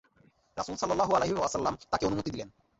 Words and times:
রাসূল 0.57 0.75
সাল্লাল্লাহু 0.75 1.13
আলাইহি 1.15 1.35
ওয়াসাল্লাম 1.37 1.73
তাকে 1.91 2.03
অনুমতি 2.05 2.29
দিলেন। 2.31 2.49